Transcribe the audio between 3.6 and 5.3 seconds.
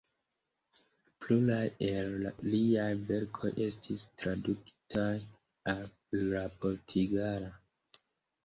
estis tradukitaj